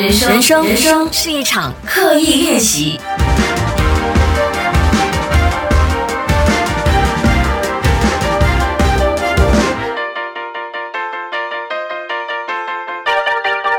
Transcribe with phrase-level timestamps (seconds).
[0.00, 3.00] 人生，人生，人生是一场刻意练习。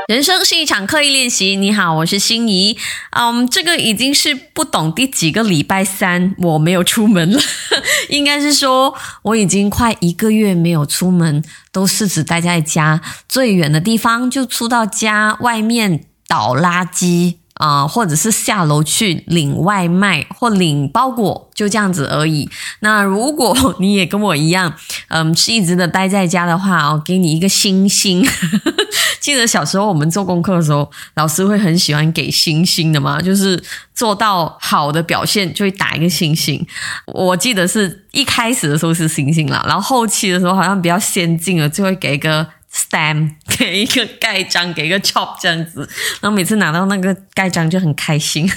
[0.08, 1.56] 人生是一场刻意练习。
[1.56, 2.76] 你好，我是心怡。
[3.12, 7.40] 嗯，这个已经是不懂第几个礼拜三我没有出门了，
[8.10, 11.42] 应该是说我已经快一个月没有出门，
[11.72, 17.34] 都是只待在家，最远的地方就出到家外面倒垃圾。
[17.60, 22.48] 啊，或者是下楼去领外卖或领包裹，就这样子而已。
[22.78, 24.72] 那如果你也跟我一样，
[25.08, 28.26] 嗯，是一直的待在家的话，我给你一个星星。
[29.20, 33.62] 记得小时候我们做功课的时候，老师会很喜欢给星星的嘛，就是
[33.94, 36.66] 做到好的表现就会打一个星星。
[37.08, 42.46] 我记得是一开始的时候是星星啦，然后后期的时候好像比较先进了，就会给一个。
[42.72, 45.88] Stamp 给一个盖章，给一个 chop 这样子，
[46.20, 48.50] 然后每次拿到那个盖章就很开心。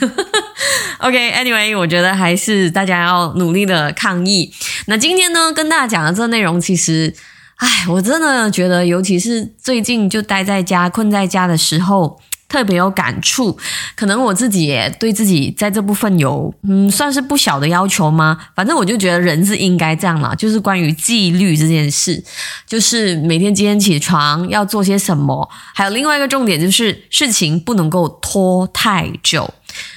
[1.00, 4.54] OK，Anyway，我觉得还是大家要努力的抗议。
[4.86, 7.14] 那今天呢，跟大家讲的这内容，其实，
[7.58, 12.22] 唉，我真的觉得，尤其是最近就待在家、困在家的时候。
[12.54, 13.58] 特别有感触，
[13.96, 18.38] 可能我自己也对自己在这部分有嗯，算是不小的要求吗？
[18.54, 22.24] 反正我就觉得人是应该这样啦，就是关于纪律这件事，
[22.68, 29.52] 就是每天几点起床要做些什么，还有另外一个重点就是事情不能够拖太久。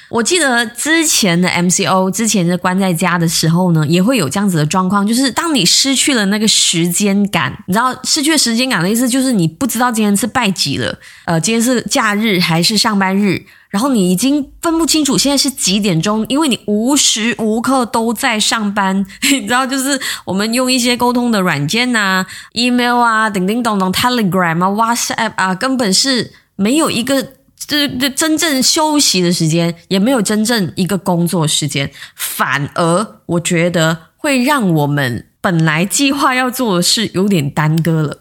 [0.08, 27.32] 我记得之前的 MCO，之前的关在家的时候呢，也会有这样子的状况，就是当你失去了那个时间感，你知道失去时间感的意思就是你不知道今天是拜几了，呃，今天是假日还是上班日，然后你已经分不清楚现在是几点钟，因为你无时无刻都在上班， 你知道，就是我们用一些沟通的软件呐，email 啊，叮叮咚咚，Telegram 啊，WhatsApp 啊，根本是没有一个。
[27.56, 38.18] 这这真正休息的时间也没有真正一个工作时间，反而我觉得会让我们本来计划要做的事有点耽搁了。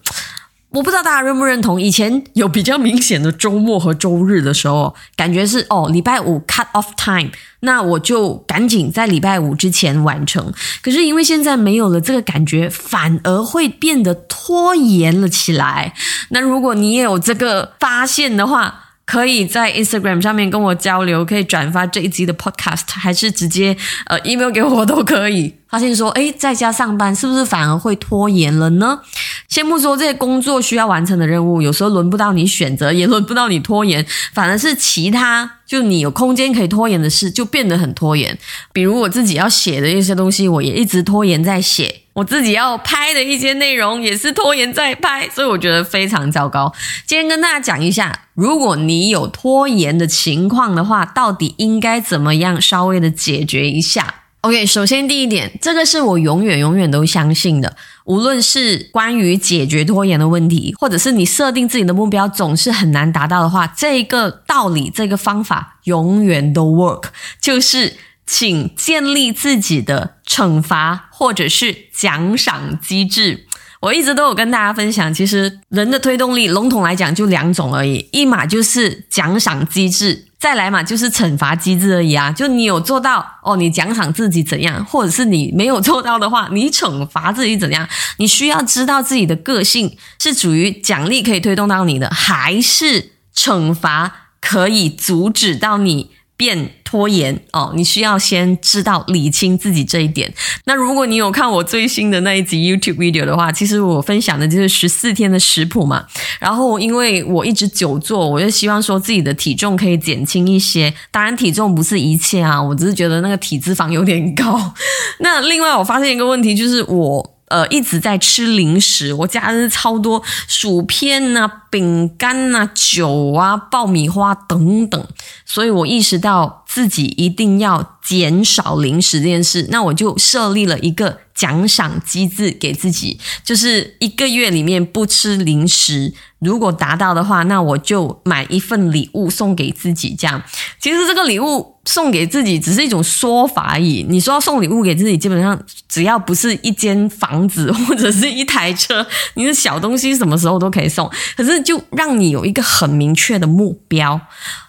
[0.72, 7.31] 我不知道大家认不认同，以前有比较明显的周末和周日的时候，感觉是哦，礼拜五 cut off time，
[7.62, 10.52] 那我就赶紧在礼拜五之前完成。
[10.81, 15.94] 可是因为现在没有了这个感觉，反而会变得拖延了起来。
[16.29, 23.77] 那如果你也有这个发现的话，可以在 Instagram 上面跟我交流，可以转发这一集的 Podcast，还是直接
[24.07, 25.55] 呃 email 给我都可以。
[25.67, 28.99] 发现说，诶，在家上班是不是反而会拖延了呢？
[29.47, 38.38] 先不说这些工作需要完成的任务，有时候轮不到你选择，也轮不到你拖延，反而是其他就你有空间可以拖延的事，就变得很拖延。
[38.73, 42.01] 比如我自己要写的一些东西，我也一直拖延在写。
[42.13, 46.73] 我自己要拍的一些内容也是拖延在拍，所以我觉得非常糟糕。
[47.05, 54.13] 今天跟大家讲一下，如果你有拖延的情况的话，到底应该怎么样稍微的解决一下
[54.45, 57.75] ？OK，首先第一点，这个是我永远永远都相信的，
[58.06, 67.05] 无论是关于解决拖延的问题，或者是你设定自己的目标总是很难达到的话，这个道理这个方法永远都 work，
[67.41, 67.94] 就是。
[68.28, 73.45] 请建立自己的惩罚或者是奖赏机制。
[73.81, 82.31] 我一直都有跟大家分享，其实人的推动力笼统来讲就两种而已，一码就是奖赏机制，再来嘛就是惩罚机制而已啊。
[82.31, 87.89] 就你有做到哦，你奖赏自己怎样，或者是你没有做到的话，你惩罚自己怎样？
[88.17, 96.11] 你需要知道自己的个性是属于奖励可以推动到你的，还是惩罚可以阻止到你。
[96.38, 100.34] 变拖延哦，你需要先知道理清自己这一点。
[100.66, 106.06] 那如果你有看我最新的那一集 YouTube video 的话，其实我分享的就是十四天的食谱嘛。
[106.40, 110.94] 然后因为我一直久坐，我就希望说自己的体重可以减轻一些。
[111.12, 114.73] 当然体重不是一切啊，我只是觉得那个体脂肪有点高。
[115.19, 117.34] 那另外我发现一个问题就是我。
[117.47, 125.08] 呃，一直在吃零食，我家是超多薯片呐、饼干呐、酒啊、爆米花等等，
[125.46, 136.13] 所以我意识到自己一定要减少零食这件事，那我就设立了一个奖赏机制给自己，就是一个月里面不吃零食。
[136.39, 140.13] 如果达到的话，那我就买一份礼物送给自己。
[140.19, 140.43] 这样，
[140.77, 144.05] 其实这个礼物送给自己只是一种说法而已。
[144.09, 145.57] 你说要送礼物给自己，基本上
[145.87, 151.09] 只要不是一间房子或者是一台车，你的小东西什么时候都可以送。
[151.37, 154.19] 可是就让你有一个很明确的目标。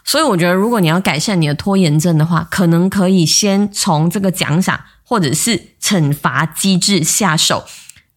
[0.07, 7.67] 所以我觉得，如果你要改善你的拖延症的话，可能可以先从这个奖赏或者是惩罚机制下手。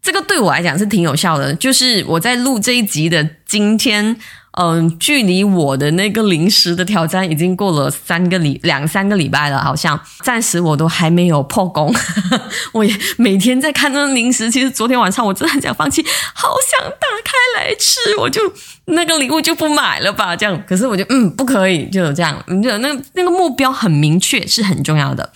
[0.01, 4.15] 这个对我来讲是挺有效的，就是我在录这一集的今天。
[4.61, 11.95] 嗯，距离我的那个零食的挑战已经过了三个礼两三个礼拜了，好像暂时我都还没有破功。
[12.73, 18.41] 我也每天在看那个零食，其实昨天晚上我真的很想放弃，好想打开来吃，我就
[18.85, 20.61] 那个礼物就不买了吧，这样。
[20.67, 25.31] 可是我就嗯，不可以，就这样，就那那个目标很明确，是很重要的。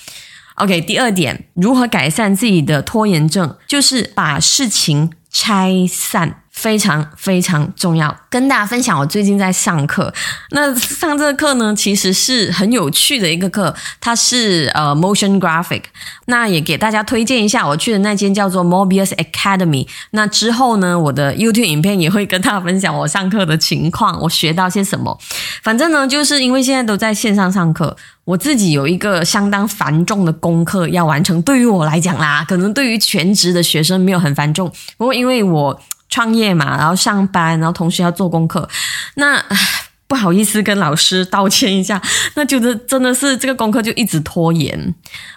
[0.56, 6.43] OK，第二点，如何改善自己的拖延症，就是把事情拆散。
[6.54, 8.98] 非常非常重要，跟大家分享。
[8.98, 10.14] 我最近在上课，
[10.52, 15.82] 那上这个课呢，其实是很有趣的一个课，它是呃 motion graphic。
[16.28, 19.88] 那也给大家推荐一下，我去的那间叫做 Mobius Academy。
[20.12, 25.20] 那之后呢，我的 YouTube 影片也会跟大家分享我上课的情况，我学到些什么。
[25.64, 31.42] 反正呢，就是因为现在都在线上上课，我自己有一个相当繁重的功课要完成。
[31.42, 35.82] 对于我来讲啦，可能对于全职的学生没有很繁重，不过因为我。
[36.14, 38.70] 创业嘛，然后上班，然后同时要做功课，
[39.16, 39.44] 那
[40.06, 42.00] 不好意思跟老师道歉一下，
[42.36, 44.94] 那就是真的是这个功课就一直拖延。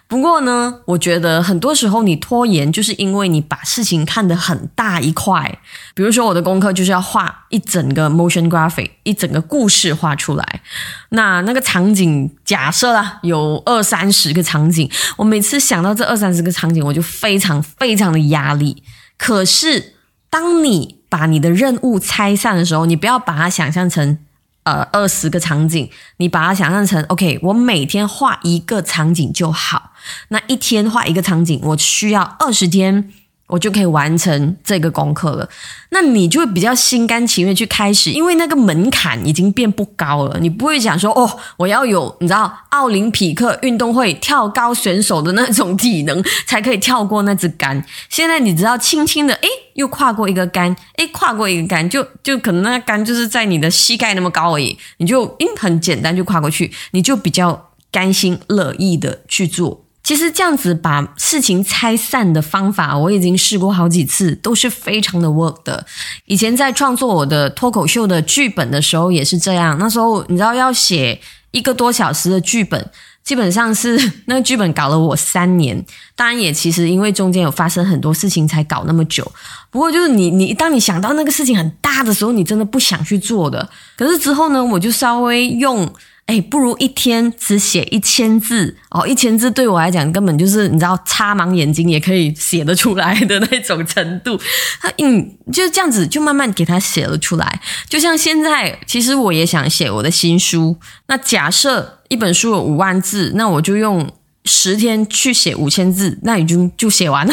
[0.07, 5.59] 不过呢，我觉得很多时候你拖延，就是因为你把事情看得很大一块。
[5.95, 10.61] 比如说我的功课就是要画一整个 motion graphic，一整个故事画出来。
[11.09, 18.83] 那那个场景假设啦，有二三十个场景，我每次想到这二三十个场景，我就非常非常的压力。
[19.17, 19.96] 可是。
[20.37, 24.19] 当你把你的任务拆散的时候，你不要把它想象成
[24.65, 25.89] 呃二十个场景，
[26.19, 29.93] 你把它想象成 OK，我每天画一个场景就好。
[30.29, 33.11] 那一天画一个场景，我需要二十天。
[33.49, 35.49] 我就可以完成这个功课了，
[35.91, 40.39] 那你就会比较心甘情愿去开始，因为那个门槛已经变不高了。
[40.41, 47.85] 你不会想说哦，我要有你知道奥林匹克运动会跳高选手的那种体能才可以跳过那支杆。
[48.09, 59.86] 现在你只要轻轻的诶，又跨过一个杆，诶，跨过一个杆，就就可能那杆就是在你的膝盖那么高而已，你就诶很简单就跨过去，你就比较甘心乐意的去做。
[60.07, 65.85] 其实这样子把事情拆散的方法，我已经试过好几次，都是非常的 work 的。
[66.27, 69.77] 以前在创作我的脱口秀的剧本的时候也是这样。
[69.81, 71.21] 那时候你知道要写
[71.51, 72.89] 一个多小时的剧本，
[73.25, 75.85] 基本上是那个剧本搞了我三年。
[76.15, 79.29] 当然也其实因为中间有发生很多事情才搞那么久。
[79.71, 83.69] 不过就是你你当你想到那个事情很大的时候，你真的不想去做的。
[83.97, 85.93] 可是之后呢，我就稍微用。
[86.27, 89.07] 哎，不如一天只写一千字哦！
[89.07, 94.37] 一千字对我来讲，根本就是你知道，擦盲眼睛也可以写得出来的那种程度。
[94.83, 97.61] 他嗯，就是这样子，就慢慢给他写了出来。
[97.89, 100.77] 就像现在，其实我也想写我的新书。
[101.07, 104.13] 那假设一本书有五万字，那我就用
[104.45, 107.33] 十天去写五千字，那已经就写完了。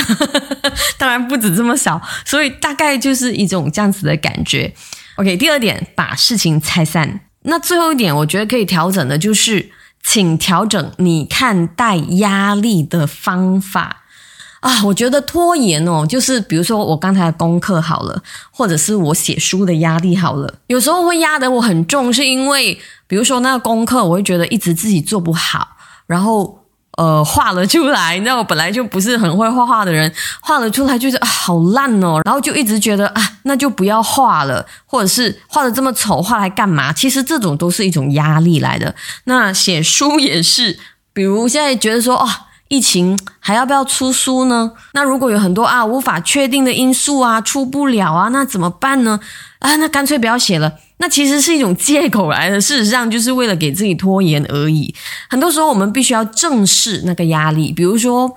[1.00, 4.72] 当然不止这么少，所以大概就是一种这样子的感觉。
[5.16, 7.22] OK，第二点，把事情拆散。
[7.44, 14.04] 那最后一点，我觉得可以调整的，就是请调整你看待压力的方法
[14.62, 14.84] 啊。
[14.86, 26.60] 我觉得拖延哦，就是比如说我刚才功课好了，或者是我写书的压力好了，有时候会压得我很重，是因为比如说那个功课，我会觉得一直自己做不好，然后。
[26.95, 36.92] 呃，画了出来，那我本来就不是很会画画的人，画了出来就是，好烂哦，然后就一直觉得啊，那就不要画了，或者是画的这么丑，画来干嘛？
[36.92, 38.94] 其实这种都是一种压力来的。
[39.26, 40.80] 那写书也是，
[41.14, 42.28] 比如现在觉得说，哦，
[42.69, 44.71] 疫情还要不要出书呢？
[44.94, 49.19] 那如果有很多啊无法确定的因素啊，出不了啊，那怎么办呢？
[49.59, 50.73] 啊，那干脆不要写了。
[50.97, 54.94] 那其实是一种借口来的，事实上就是为了给自己拖延而已。
[55.30, 58.33] 很多时候我们必须要正视那个压力，比如说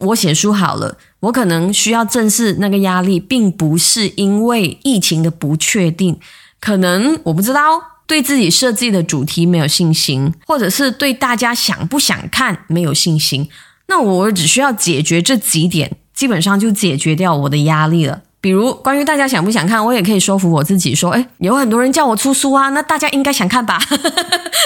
[0.00, 6.18] 我写书好了，我可能需要正视那个压力，并不是因为疫情的不确定，
[6.60, 13.48] 可能我不知道对自己设计的主题没有信心，或者是对大家想不想看没有信心。
[13.88, 18.22] 那我只需要解决这几点，基本上就解决掉我的压力了。
[18.40, 23.78] 比如关于大家想不想看，我也可以说服我自己说，哎，有很多人叫我出书啊，那大家应该想看吧？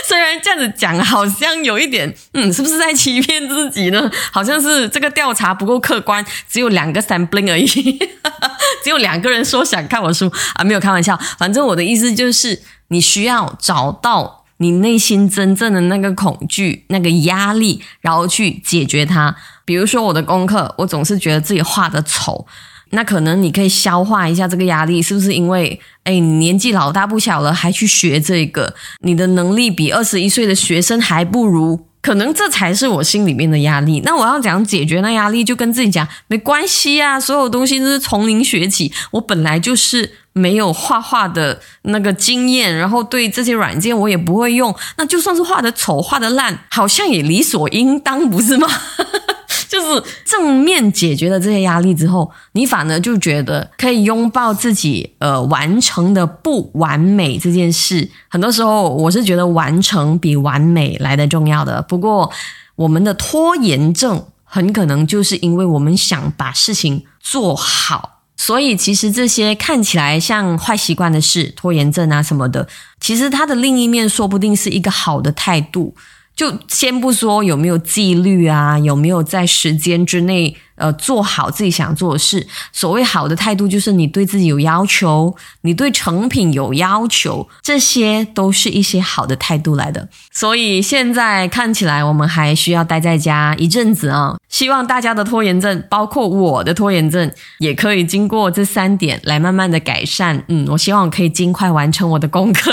[0.07, 0.24] 虽 然
[0.55, 4.11] 样子讲，好像有一点，嗯，是不是在欺骗自己呢？
[4.33, 7.67] 好像是这个调查不够客观，只有两个 sampling 而已，
[8.83, 11.19] 只有两个人说想看我书啊，没有开玩笑。
[11.39, 19.35] 反正我的意思就是，你需要找到你内心真正的那个恐惧、那个压力，然后去解决它。
[19.65, 22.47] 比如说我的功课，我总是觉得自己画的丑。
[22.95, 34.01] 那可能你可以消化一下这个压力，是不是因为哎年纪老大不小了还去学这个，你的能力比二十一岁的学生还不如，可能这才是我心里面的压力。
[34.05, 35.43] 那我要怎样解决那压力？
[35.43, 48.69] 就跟自己讲没关系啊，所有东西都是从零学起，我本来就是没有画画的那个经验，然后对这些软件我也不会用，那就算是画的丑、画的烂，好像也理所应当，不是吗？
[49.85, 58.09] 就是正面解决了这些压力之后，你反而就觉得可以拥抱自己呃完成的不完美这件事。
[58.29, 61.83] 很多时候，我是觉得完成比完美来的重要的。
[61.83, 62.31] 不过，
[62.77, 72.67] 我们的拖延症很可能就是因为我们想把事情做好，所以其实这些看起来像坏习惯的事，拖延症啊什么的，
[73.01, 75.95] 其实它的另一面说不定是一个好的态度。
[76.37, 82.47] 就先不说有没有纪律啊，有没有在时间之内呃做好自己想做的事。
[82.73, 90.09] 所谓好的态度，就是你对自己有要求，你对成品有要求，这些都是一些好的态度来的。
[90.33, 94.37] 所以现在看起来，我们还需要待在家一阵子啊。
[94.49, 100.45] 希望大家的拖延症，包括我的拖延症，也可以经过这三点来慢慢的改善。
[100.49, 102.73] 嗯，我希望可以尽快完成我的功课。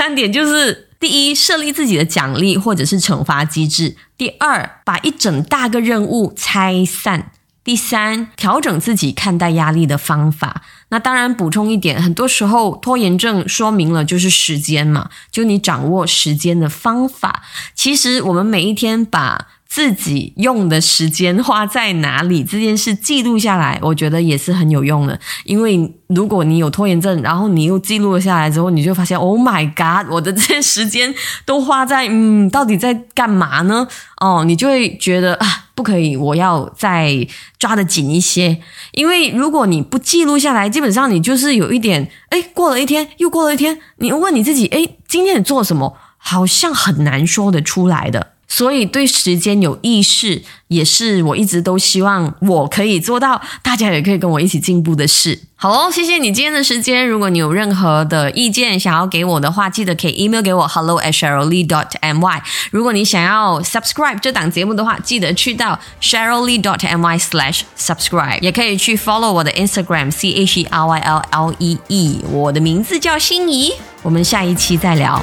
[0.00, 0.86] 三点就是。
[0.98, 7.20] 第一，设立自己的奖励或者是惩罚机制；第二，把一整大个任务拆散；
[7.64, 10.62] 第三，调整自己看待压力的方法。
[10.90, 17.42] 那当然，补充一点，很多时候拖延症说明了就是时间嘛，就你掌握时间的方法。
[17.74, 19.48] 其实我们每一天把。
[19.70, 25.16] 自己用的时间花在哪里这件事记录下来，我觉得也是很有用的。
[25.44, 33.86] 因为如果你有拖延症，然后你又记录了下来之后，你就发现，Oh my God，我的这些时间都花在嗯，到底在干嘛呢？
[34.20, 35.46] 哦，你就会觉得啊，
[35.76, 37.24] 不可以，我要再
[37.56, 38.60] 抓得紧一些。
[38.90, 45.96] 因为如果你不记录下来，基本上你就是有一点，哎，过了一天又过了一天，你问你自己，哎，今天你做了什么？
[46.18, 48.32] 好像很难说得出来的。
[48.52, 55.40] 所以对时间有意识，也是我一直都希望我可以做到，大家也可以跟我一起进步的事。
[55.54, 57.06] 好哦，谢谢你今天的时间。
[57.06, 62.40] 如果你有任何的意见想要给我的话，记得可以 email 给我 hello at sheryllee dot my。
[62.72, 71.00] 如果你想要 subscribe 这档节目的话，记得去到 sheryllee dot my slash subscribe，也可以去 follow 我的 Instagram c h e r y
[71.00, 72.24] l l e e。
[72.32, 75.22] 我的名字叫心怡，我们下一期再聊。